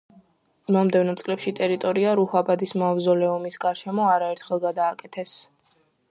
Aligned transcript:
მომდევნო 0.75 1.13
წლებში 1.17 1.51
ტერიტორია 1.59 2.13
რუჰაბადის 2.19 2.73
მავზოლეუმის 2.83 3.59
გარშემო 3.65 4.07
არაერთხელ 4.15 4.63
გადააკეთეს. 4.65 5.35